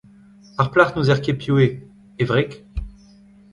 Ar 0.63 0.67
plac’h 0.77 0.91
n’ouzer 0.95 1.21
ket 1.27 1.37
piv 1.41 1.57
eo: 1.65 1.69
e 2.21 2.23
wreg? 2.27 2.51